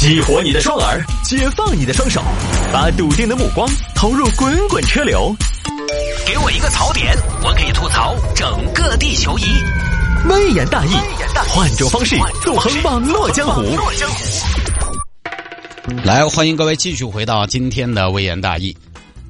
[0.00, 2.22] 激活你的双耳，解放你的双手，
[2.72, 5.36] 把笃定的目光投入滚滚车流。
[6.26, 9.42] 给我一个槽点，我可以吐槽整个地球仪。
[10.26, 10.92] 微言大义，
[11.50, 13.62] 换种方式纵横网络江湖。
[16.02, 18.74] 来，欢迎各位继续回到今天的微言大义。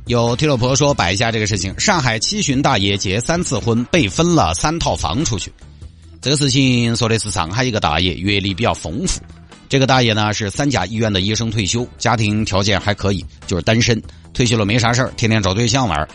[0.06, 5.52] 有听众朋友说摆一下这个事情：上海七旬大爷结三次婚，被分了三套房出去。
[6.20, 9.20] 这个事情说的是上海一个大爷阅历比较丰富。
[9.70, 14.02] 这个大爷呢是三甲医院的医生退休，家庭条件还可以，就是单身，
[14.34, 16.08] 退休了没啥事儿，天天找对象玩。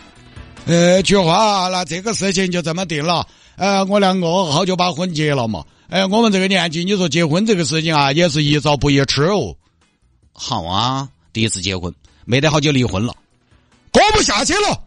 [0.66, 3.26] 呃，菊花，那这个事情就这么定了。
[3.56, 5.64] 呃，我两个好久把婚结了嘛。
[5.88, 9.56] 哎，我们这个年纪，你说结婚这个事情啊，也是一早不宜迟哦。
[10.34, 11.90] 好啊，第一次结婚，
[12.26, 13.14] 没得好久离婚了。
[13.90, 14.82] 过不下去了，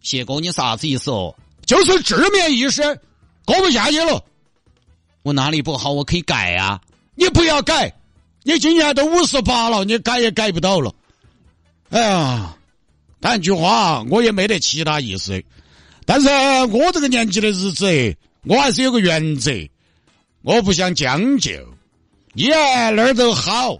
[0.00, 1.34] 谢哥，你啥子意思哦？
[1.66, 2.82] 就是字面意思，
[3.44, 4.24] 过不下去了。
[5.22, 5.92] 我哪里不好？
[5.92, 6.80] 我可以改啊。
[7.14, 7.94] 你不要改，
[8.42, 10.94] 你今年都五十八了，你改也改不到了。
[11.90, 12.56] 哎呀，
[13.20, 15.42] 谈句话，我也没得其他意思。
[16.06, 16.28] 但是
[16.74, 19.50] 我这个年纪的日子，我还是有个原则，
[20.42, 21.50] 我不想将就。
[22.32, 23.78] 你啊哪儿都好。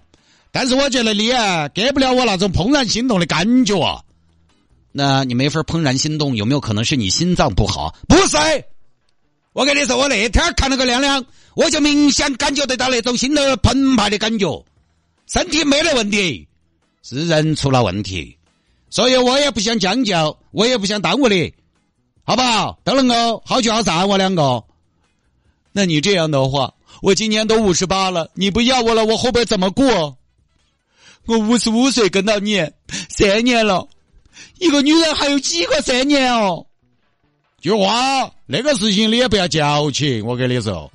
[0.51, 4.03] 但是我觉得你啊，给不了我那种怦然心动的感觉啊。
[4.93, 7.97] 那你没法怦然心动，有没有可能是你心脏不好？
[8.07, 8.37] 不是，
[9.55, 14.65] 我跟你说，我那天看那个亮亮，我就明显感觉得到那种心头澎湃的感觉。
[15.27, 16.47] 身体没得问题，
[17.03, 18.37] 是人出了问题，
[18.91, 21.53] 所以我也不想将就，我也不想耽误你，
[22.25, 22.79] 好不好？
[22.85, 24.63] 都能够好聚好散，我两个。
[25.73, 30.19] 那你这样的话，我今年都五十八了，你不要我了，我后边怎么过？
[31.27, 32.61] 我五十五岁跟到你
[33.09, 33.89] 三年了，
[34.59, 36.67] 一个女人还有几个三年哦？
[37.61, 40.27] 菊花，那个事情你也不要矫情。
[40.27, 40.93] 我跟你说，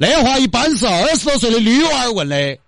[0.00, 2.58] 那话一般是二十多岁的女娃儿问的。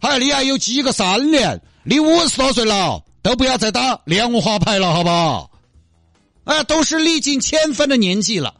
[0.00, 1.60] 还你还有几个三年？
[1.84, 5.50] 你五十多岁了，都不要再打莲花牌了，好不好？
[6.44, 8.54] 啊，都是历尽千帆的年纪了，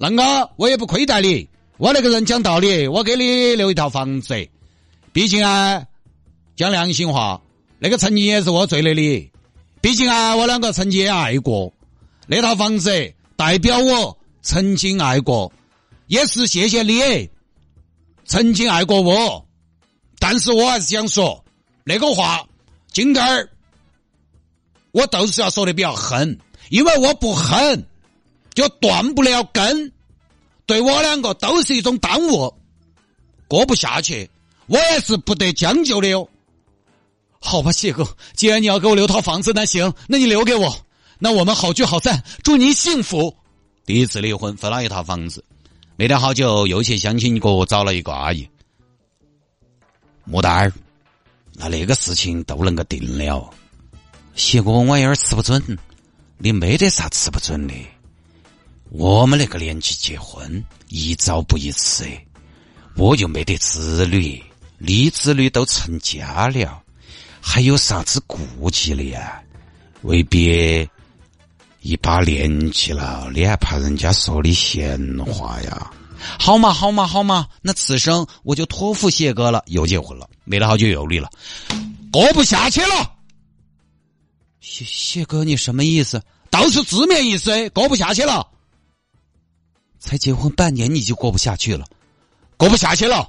[0.00, 1.48] 啷个我也不亏待你。
[1.76, 4.48] 我那个人讲道理，我给你留一套房子，
[5.12, 5.84] 毕竟啊。
[6.56, 7.40] 讲良心话，
[7.78, 9.30] 那个曾经也是我最的你。
[9.80, 11.72] 毕竟啊，我两个曾经也爱过，
[12.26, 15.52] 那套房子代表我曾经爱过，
[16.12, 17.30] 也是谢谢你
[18.26, 19.48] 曾经爱过我。
[20.18, 21.42] 但是我还是想说，
[21.84, 22.46] 那个话，
[22.92, 23.48] 今天儿
[24.90, 27.82] 我都是要说的比较狠，因为我不狠
[28.52, 29.90] 就断不了根，
[30.66, 32.54] 对我两个都是一种耽误，
[33.48, 34.28] 过不下去，
[34.66, 36.28] 我也是不得将就的哟。
[37.40, 40.76] 好吧，谢哥，既然你要给我留套房子，那行，那你留给我，
[41.18, 43.34] 那我们好聚好散，祝你幸福。
[43.86, 45.42] 第一次离婚分了一套房子，
[45.96, 48.48] 没得好久又去相亲角找了一个阿姨。
[50.24, 50.72] 莫丹儿，
[51.54, 53.52] 那那个事情都能够定了。
[54.34, 55.62] 谢哥，我有点吃不准，
[56.38, 57.74] 你没得啥吃不准的。
[58.88, 62.04] 我们那个年纪结婚，一朝不宜迟，
[62.96, 64.42] 我又没得子女，
[64.78, 66.82] 你子女都成家了。
[67.40, 69.42] 还有啥子顾忌的呀？
[70.02, 70.88] 未必
[71.82, 75.90] 一把年纪了，你还怕人家说你闲话呀？
[76.38, 79.62] 好嘛好嘛好嘛，那此生我就托付谢哥了。
[79.66, 81.28] 又结婚了，没了好久又离了，
[82.12, 83.12] 过不下去了。
[84.60, 86.22] 谢谢哥，你什么意思？
[86.50, 88.46] 都是字面意思，过不下去了。
[89.98, 91.84] 才结婚半年你就过不下去了，
[92.56, 93.28] 过不下去了。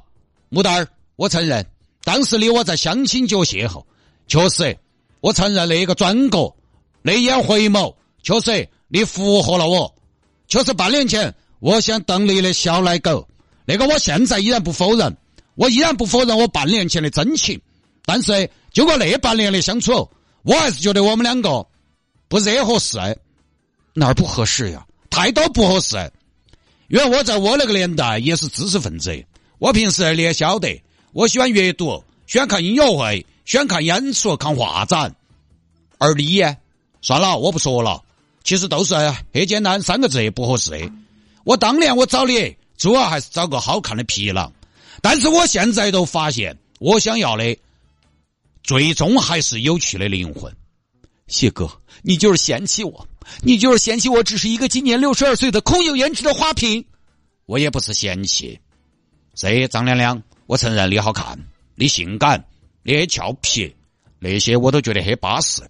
[0.51, 1.65] 牡丹儿，我承认，
[2.03, 3.83] 当时你我在相亲角邂逅。
[4.27, 4.77] 确实，
[5.21, 6.55] 我承认那个转角，
[7.01, 9.93] 那眼回眸，确实你符合了我。
[10.47, 13.27] 确实半年前，我想当你的小奶狗，
[13.65, 15.15] 那个我现在依然不否认，
[15.55, 17.61] 我依然不否认我半年前的真情。
[18.05, 20.09] 但是，经过那半年的相处，
[20.41, 21.67] 我还是觉得我们两个
[22.27, 22.97] 不惹合适。
[23.93, 24.85] 哪儿不合适呀？
[25.09, 26.11] 太多不合适。
[26.87, 29.23] 因为我在我那个年代也是知识分子，
[29.59, 33.25] 我平时你也晓得，我喜欢阅读，喜欢看音乐会。
[33.45, 35.13] 喜欢看演出、看画展，
[35.97, 36.41] 而你，
[37.01, 38.01] 算了，我不说了。
[38.43, 38.95] 其实都是
[39.33, 40.91] 很简单三个字不合适。
[41.43, 44.51] 我当年我找你，主要还是找个好看的皮囊，
[45.01, 47.57] 但是我现在都发现，我想要的，
[48.63, 50.53] 最终还是有趣的灵魂。
[51.27, 51.69] 谢哥，
[52.01, 53.07] 你就是嫌弃我，
[53.41, 56.85] 你就是嫌弃我只是一个今年六十二岁的空有颜值的花瓶。
[57.45, 58.59] 我也不是嫌弃，
[59.33, 61.37] 这张亮亮，我承认你好看，
[61.75, 62.45] 你性感。
[62.85, 63.73] 你很俏皮，
[64.19, 65.61] 那些我都觉得很巴适，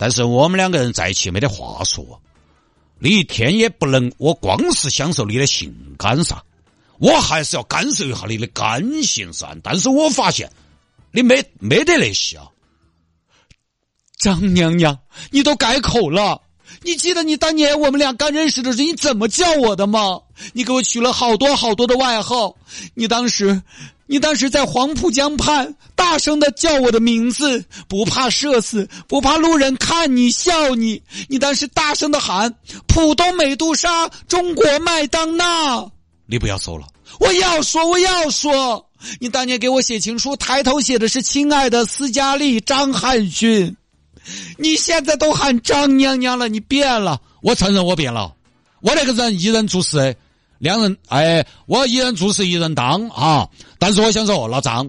[0.00, 2.22] 但是我们两个人在一起没得话说。
[2.98, 6.42] 你一天也不能，我光是享受你的性感噻，
[6.98, 9.54] 我还是要感受一下你的感性噻。
[9.62, 10.50] 但是我发现
[11.12, 12.48] 你没没得那些啊。
[14.16, 14.98] 张娘娘，
[15.30, 16.40] 你都改口了。
[16.82, 20.18] 你记得你当年我们俩刚认识的时候，你怎么叫我的吗？
[20.54, 22.56] 你给我取了好多好多的外号。
[22.94, 23.62] 你当时，
[24.10, 31.00] 你当时在黄浦江畔大声的叫我的名字，不怕社死，不怕路人看你笑你。
[31.28, 32.52] 你当时大声的喊
[32.88, 35.88] “浦东美杜莎，中国麦当娜”。
[36.26, 36.88] 你不要说了，
[37.20, 38.84] 我要说，我要说。
[39.20, 43.76] 你当年给我写情书，抬头写的是“亲爱的斯嘉丽·张汉逊”。
[44.58, 47.20] 你现在都喊张娘娘了，你变了。
[47.42, 48.34] 我承认我变了。
[48.80, 50.16] 我那个人一人做事，
[50.60, 53.48] 两人哎，我一人做事一人当啊。
[53.78, 54.88] 但是我想说，老张，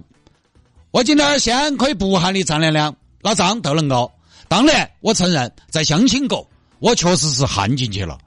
[0.92, 4.12] 我今天先可以不喊你张亮亮，老张都能够。
[4.50, 6.46] 当然，我承认在相亲过，
[6.80, 8.20] 我确实是喊进去了。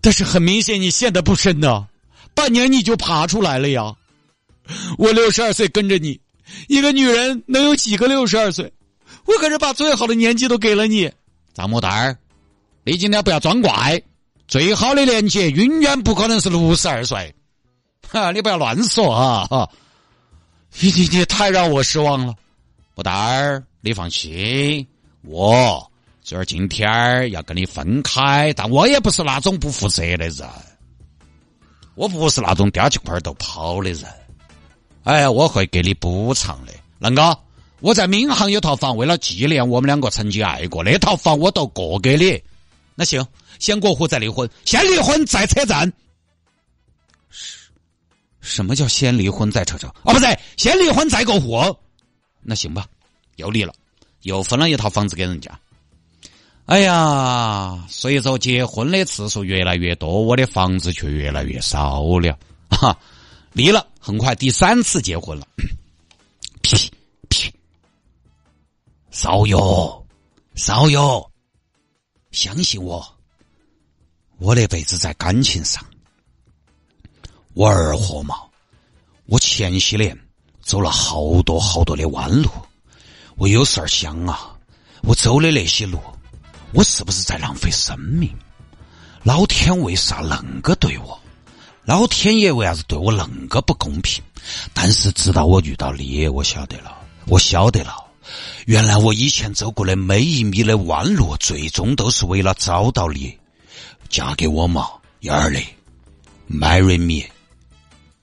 [0.00, 1.86] 但是很明显，你陷得不深呐，
[2.34, 3.94] 半年你就爬出来了呀。
[4.98, 6.20] 我六十二岁跟着你，
[6.66, 8.72] 一个女人能有几个六十二岁？
[9.26, 11.08] 我可是把最好的年纪都给了你，
[11.54, 12.18] 张木蛋儿，
[12.82, 14.02] 你今天不要装怪，
[14.50, 17.32] 最好的年纪永远不可能是六十二岁，
[18.10, 19.46] 哈，你不要乱说啊！
[19.48, 19.70] 哈，
[20.80, 22.34] 你你你太让我失望了，
[22.96, 24.84] 不丹儿，你放心，
[25.22, 25.88] 我
[26.24, 30.48] 这儿今天要跟你分开，但我也不是那种不负责的人，
[31.94, 34.04] 我不是那种叼起块就跑的人，
[35.04, 37.38] 哎，我会给你补偿的，啷个？
[37.78, 42.42] 我在闵行有套房，为了纪念我们两个曾经爱过，那套房我都过给你。
[42.96, 43.24] 那行，
[43.58, 45.92] 先过户再离婚，先离婚再扯证。
[48.40, 49.90] 什么叫先离婚再扯证？
[50.02, 51.76] 哦，不对，先离婚再过户。
[52.42, 52.86] 那行吧，
[53.36, 53.74] 又离了，
[54.22, 55.58] 又分了一套房子给人家。
[56.64, 62.38] 哎呀，随着结婚的次数越来越多，我的房子却越来越少了。
[62.70, 62.96] 哈，
[63.52, 65.46] 离了，很快第三次结婚了。
[66.62, 66.76] 屁
[67.28, 67.52] 屁。
[69.10, 70.06] 少有，
[70.54, 71.30] 少有，
[72.30, 73.04] 相信我，
[74.40, 75.84] 我那辈子在感情上，
[77.52, 78.36] 我二货嘛，
[79.26, 80.18] 我前些年
[80.62, 82.48] 走了好多好多的弯路，
[83.36, 84.56] 我有时候想啊，
[85.02, 86.00] 我走的那些路，
[86.72, 88.34] 我是不是在浪费生命？
[89.24, 91.20] 老天为啥恁个对我？
[91.84, 94.24] 老天爷为啥子对我恁个不公平？
[94.72, 96.96] 但是直到我遇到你，我晓得了，
[97.26, 98.06] 我晓得了。
[98.64, 103.36] 原来我以前走过的每一米的弯路，最终都是为了找到你，
[104.10, 104.90] 嫁给我嘛，
[105.20, 105.64] 幺儿嘞
[106.50, 107.30] ，marry me。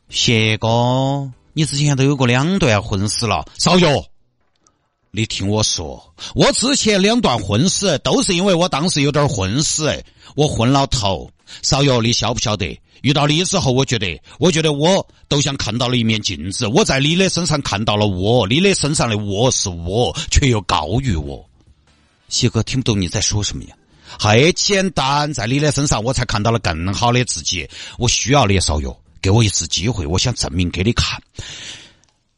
[0.09, 4.05] 谢哥，你之前都有过两段婚史了，少友，
[5.11, 10.03] 你听我说，我之前两段婚史都是因为我当时有点昏死，
[10.35, 11.31] 我昏了头。
[11.61, 12.77] 少友，你晓不晓得？
[13.01, 16.67] 遇到你之后，我觉得，我觉得我都像看到了一面镜子。
[16.67, 21.49] 我在你的身上看到了我，你的身上的我是我，却又高于我。
[22.27, 23.75] 谢哥听不懂你在说什么呀？
[24.19, 27.69] 很简单，在你的身上，我才看到了更好的自己。
[27.97, 31.21] 我需要你，少友，给我一次机会，我想证明给你看，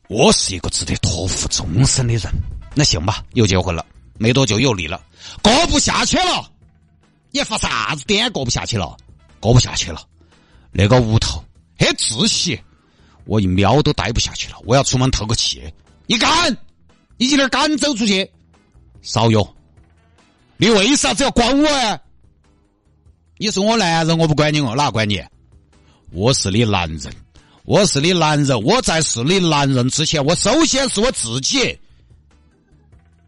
[0.07, 2.31] 我是一个值得托付终身的人。
[2.75, 3.85] 那行吧，又结婚了，
[4.17, 5.01] 没多久又离了，
[5.41, 6.51] 过不下去了。
[7.31, 8.31] 你发啥子癫？
[8.31, 8.97] 过不下去了？
[9.39, 10.01] 过不下去了。
[10.71, 11.43] 那个屋头
[11.77, 12.59] 很窒息，
[13.25, 14.57] 我一秒都待不下去了。
[14.65, 15.63] 我要出门透个气。
[16.07, 16.55] 你敢？
[17.17, 18.29] 你今天敢走出去？
[19.01, 19.55] 少友，
[20.61, 21.97] 你为啥子要管我啊？
[23.37, 25.23] 你是我男人，我不管你哦，哪管你？
[26.11, 27.13] 我是你男人，
[27.63, 28.61] 我是你男人。
[28.63, 31.79] 我在是你男人之前，我首先是我自己。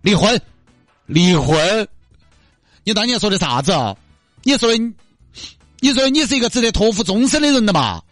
[0.02, 0.42] 离婚，
[1.06, 1.88] 离婚。
[2.84, 3.72] 你当年说的啥子？
[4.44, 4.94] 你说的？
[5.80, 8.04] 你说你是一个值得托付终身的人的嘛？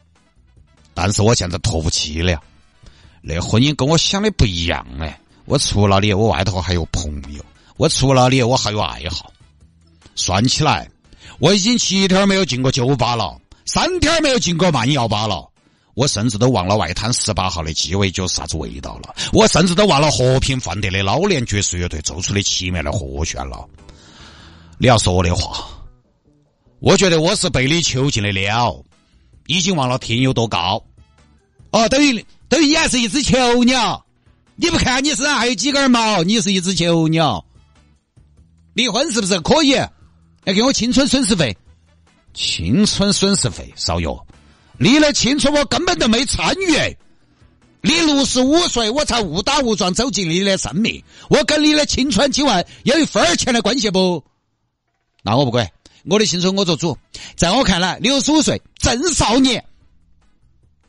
[0.93, 2.41] 但是我现在托不起了。
[3.21, 5.19] 那婚姻跟我想的不一样哎！
[5.43, 7.43] 我除了你，我外头还有朋友；
[7.79, 9.31] 我除了你，我还有爱好。
[10.13, 10.85] 算起来，
[11.39, 15.49] 我已经七天没有进过酒吧了，三天没有进过慢摇吧了。
[15.93, 19.15] 我甚至都忘了外滩十八号的鸡尾酒啥子味道了。
[19.31, 23.65] 我甚至都忘了和平饭店的老年爵士乐队奏出的奇妙的和弦了。
[24.77, 25.65] 你要说的话。
[26.81, 28.77] 我觉得我是被你囚禁的鸟，
[29.47, 30.83] 已经忘了天有多高。
[31.71, 34.05] 哦，等于等于你还是一只囚鸟。
[34.57, 37.45] 你不看你身上还有几根毛，你是一只囚鸟。
[38.73, 39.71] 离婚是不是可以？
[40.45, 41.55] 要给我青春损失费？
[42.33, 44.25] 青春损失费，少友，
[44.77, 46.97] 你的青春我根本都没参与。
[47.81, 54.23] 你六十五岁，我才误打误撞走进你的生命，我跟你的青春今晚有一分钱的关系不？
[55.23, 55.69] 那我不管。
[56.05, 56.97] 我的青春我做主，
[57.35, 59.63] 在我看来，六十五岁正少年。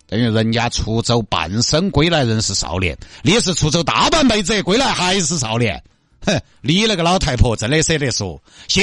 [0.06, 5.82] 等于人家出走半生归来仍是少年，你是出走大半辈子归来还是少年？
[6.26, 8.82] 哼，你那个老太婆真的舍得说，行，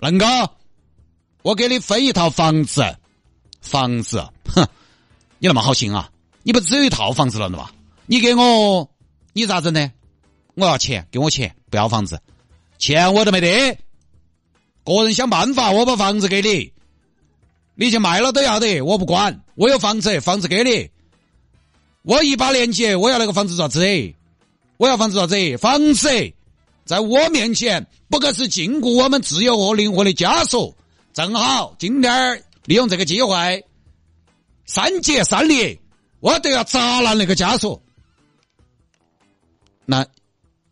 [0.00, 0.50] 恁个，
[1.42, 2.82] 我给你分一套房子，
[3.60, 4.66] 房子，哼，
[5.38, 6.10] 你那么好心啊？
[6.42, 7.70] 你不只有一套房子了的吗？
[8.06, 8.88] 你给我，
[9.32, 9.90] 你咋整呢？
[10.54, 12.20] 我要钱，给我钱，不要房子，
[12.78, 13.78] 钱我都没得，
[14.84, 16.72] 个人想办法，我把房子给你。
[17.74, 19.42] 你去卖了都要得，我不管。
[19.54, 20.90] 我有房子，房子给你。
[22.02, 24.14] 我一把年纪，我要那个房子做啥子？
[24.78, 25.58] 我要房子做啥子？
[25.58, 26.08] 房子
[26.86, 30.74] 在我面前不过是禁锢我们自由和灵魂的枷锁。
[31.12, 33.64] 正好今天利用这个机会，
[34.64, 35.78] 三结三离，
[36.20, 37.82] 我都要砸烂那个枷锁。
[39.84, 40.06] 那，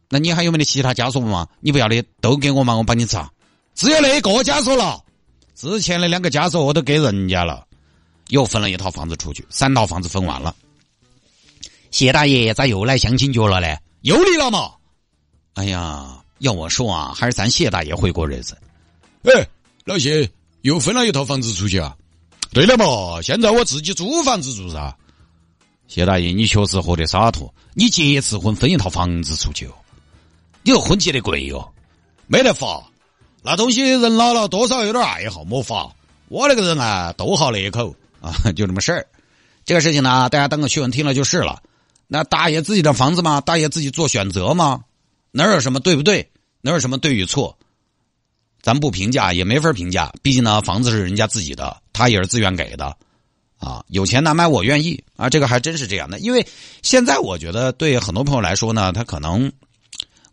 [0.09, 1.49] 那你还有没得其他枷锁吗？
[1.61, 3.31] 你不要的都给我嘛，我帮你砸。
[3.75, 5.03] 只有那一个枷锁了。
[5.57, 7.67] 之前的两个枷锁我都给人家了，
[8.29, 10.55] 又分了一套房子出去，三套房子分完了。
[11.91, 13.77] 谢大爷咋又来相亲角了呢？
[14.03, 14.73] 又离了嘛？
[15.55, 18.57] 哎呀，要我说啊，还是咱谢大爷会过日子。
[19.23, 19.49] 哎，
[19.85, 20.29] 老谢
[20.63, 21.97] 又分了一套房子出去啊？
[22.53, 24.95] 对了嘛，现在我自己租房子住噻。
[25.87, 27.53] 谢大爷，你确实活得洒脱。
[27.73, 29.75] 你结一次婚分一套房子出去哦，
[30.63, 31.73] 你这婚结的贵哟，
[32.27, 32.83] 没得法。
[33.43, 35.95] 那东西人老了多少有点爱好，没法。
[36.29, 39.07] 我那个人啊，都好那一口啊， 就这么事儿。
[39.65, 41.63] 这个事情呢，大家当个趣闻听了就是了。
[42.07, 43.41] 那大爷自己的房子嘛？
[43.41, 44.83] 大爷自己做选择嘛？
[45.35, 46.31] 哪有什么对不对？
[46.61, 47.59] 哪有什么对与错？
[48.63, 50.13] 咱不评价，也没法评价。
[50.23, 52.97] 毕竟呢，房子是人家自己的，他也是自愿给的
[53.59, 53.85] 啊。
[53.89, 56.21] 有钱难买我愿意啊，这个还真是这样的。
[56.21, 56.47] 因为
[56.83, 59.53] 现在我觉得，对很多朋友来说呢，他可能。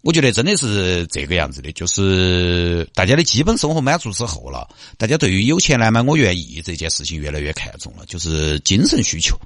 [0.04, 4.68] 我觉得真的是这个样子的，就是大家的基本生活满足之后了，
[4.98, 9.38] 大家对于有钱难买我愿意这件事情越来越看重了，就是精神需求。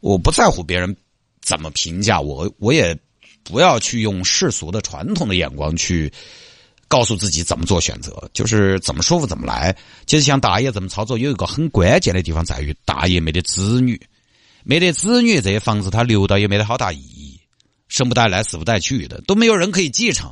[0.00, 0.96] 我不在乎别人
[1.42, 2.98] 怎么评价我，我也
[3.48, 6.12] 不要去用世俗的传统的眼光去
[6.86, 9.74] 告诉自己怎么做选择，就是怎么舒服怎么来。
[10.06, 13.98] 其实像大爷这么操作，有一个很关键的地方在于，大爷没得子女，
[14.64, 17.40] 没得子女，这些房子他留到也没得好大意义。
[17.88, 20.30] 生不带来，死不带去的，都没有人可以继承。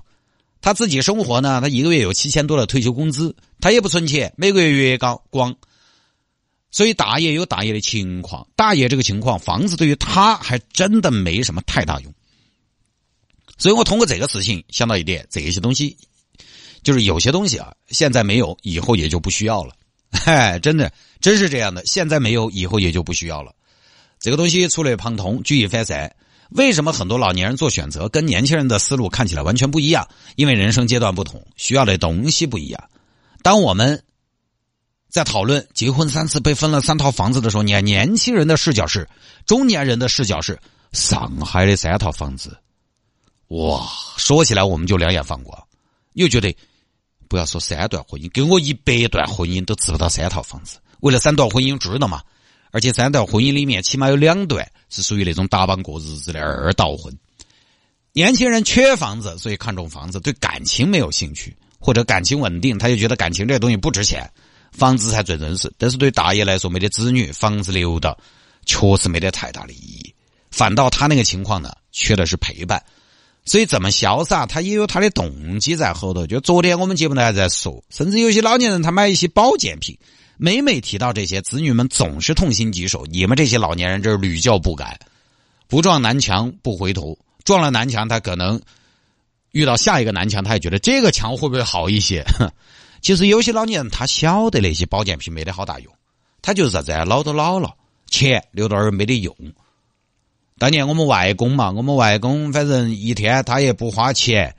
[0.61, 5.57] 他自己生活呢，他一个月有七千多的退休工资，他也不存钱，每个月月高光。
[6.71, 12.13] 所以大爷有大爷的情况，大爷这个情况，房子对于他还真的没什么太大用。
[13.59, 15.97] 所以我通过这个事情想到一点，这些东西
[16.83, 19.75] 就是有些东西啊，现在没有，以后也就不需要了。
[20.13, 23.53] 嗨， 真的，真是这样的，现在没有，以后也就不需要了。
[24.21, 26.15] 这个东西触类旁通，举一反三。
[26.51, 30.09] 为什么很多老年人做选择跟年轻人的思路看起来完全不一样？
[30.37, 32.89] 因为人生阶段不同，需要的东西不一样。
[33.43, 34.01] 当我们
[35.11, 39.09] 在讨论结婚三次被分了三套房子的时候，你看年轻人的视角是，
[39.45, 40.57] 中年人的视角是
[40.93, 42.57] 上海的三套房子。
[43.49, 43.87] 哇，
[44.17, 45.57] 说起来我们就两眼放光，
[46.15, 46.55] 又觉得
[47.29, 50.79] 不要说三段婚姻，给我一百段婚姻都值不到三套房子。
[51.01, 52.23] 为了三段婚姻，值了嘛？
[52.73, 57.17] 而且三段婚姻里面，起码有两段是属于那种打扮过日子的二道婚。
[58.13, 64.29] 年轻人缺房子，所以看重房子，对感情没有兴趣，或者感情稳定，他就觉得感情这东西不值钱，
[64.73, 65.73] 房子才最真实。
[65.79, 68.17] 但是对大爷来说，没得子女，房子留的
[68.65, 70.15] 确实没得太大的意义。
[70.51, 72.83] 反倒他那个情况呢，缺的是陪伴。
[73.47, 76.27] 所以这么潇洒，他也有他的动机在后头。
[76.27, 79.97] 就昨天我们节目呢还在说，甚至有些老年人他买一些保健品。
[80.37, 83.07] 每每提到这些，子女们总是痛心疾首。
[83.07, 84.99] 你们这些老年人，这是屡教不改，
[85.67, 87.17] 不撞南墙不回头。
[87.43, 88.61] 撞了南墙，他可能
[89.53, 92.23] 遇到下一个南墙，他也觉得这个墙会不会好一些？
[93.01, 95.95] 其实有些老年人，他晓得那些保健品没得好大用，
[96.43, 96.93] 他就是啥子？
[97.07, 97.73] 老都老了，
[98.11, 99.35] 钱留到那儿没得用。
[100.59, 104.55] 当年我们外公嘛，我们外公反正一天他也不花钱，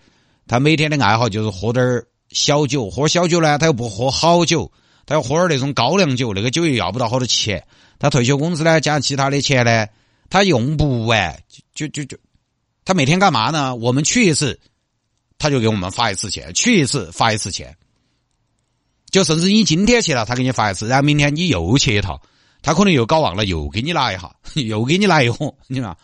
[0.48, 2.90] 他每天的爱好就是喝点儿小酒。
[2.90, 4.72] 喝小酒呢，他又不喝好酒。
[5.06, 7.66] 他要喝点儿那种高粱酒，那个酒又要不到好多钱。
[7.98, 9.88] 他退休工资呢，加上其他的钱呢，
[10.30, 11.42] 他用不完，
[11.74, 12.18] 就就就，
[12.84, 13.74] 他每天干嘛呢？
[13.74, 14.60] 我们去一次，
[15.40, 17.74] 他就给我们发一次钱；去一次发一次钱。
[19.10, 22.20] 就甚至你今天去了，他给你发一次，然后明天你又去一趟，
[22.62, 25.54] 他可能又搞忘了，又给你拿一下， 又给你来一盒。
[25.68, 25.96] 你看，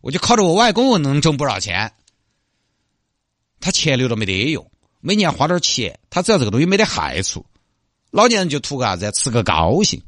[0.00, 1.92] 我就靠着我外公能挣不少钱。
[3.60, 7.44] 他钱留着没得用，每年花点钱，他只要这个东西没得害处。
[8.10, 9.10] 老年人就图个啥子？
[9.12, 10.00] 吃个高兴。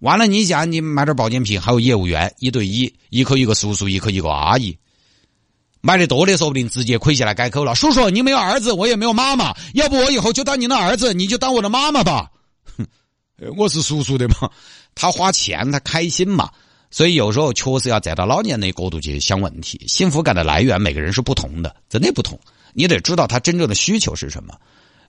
[0.00, 4.76] 完了，你家你买点保健品，还有业务员一对一，一口一个叔叔，一口一个阿姨。
[5.80, 7.74] 买的多的，说不定直接亏下来改口了。
[7.74, 12.30] 叔叔，你没有儿子，我也没有妈妈，要不我以后就当你的儿子，你就当我的妈妈吧。
[12.76, 12.86] 哼，
[13.56, 14.50] 我是叔叔的嘛。
[14.94, 16.50] 他花钱，他开心嘛。
[16.90, 19.84] 所以有时候确实要站到老年人的角度去想问题。
[19.88, 22.38] 幸福感的来源，每个人是不同的，真的不同。
[22.72, 24.54] 你得知道他真正的需求是什么。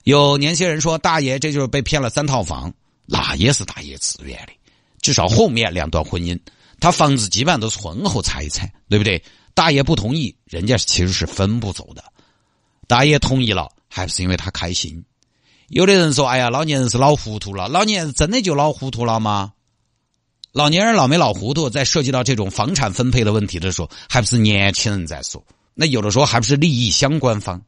[0.02, 2.72] 有年轻人说：“大爷，这就是被骗了三套房。”
[3.06, 4.52] 那也是大爷自愿的。
[5.00, 6.36] 至少后面两段婚姻，
[6.80, 9.22] 他房子基本上都是婚后财产，对不对？
[9.54, 12.02] 大爷不同意，人家其实是分不走的。
[12.88, 15.04] 大爷同意了，还不是因为他开心。
[15.68, 19.52] 有的人说：“哎呀，老年人是老糊涂了。”老年人真的就老糊涂了吗？
[20.56, 25.44] 老年人老没老糊涂，在涉及到这种房产分配的问题的时候，还不是年轻人在说？
[25.74, 27.60] 那有的时候还不是利益相关方？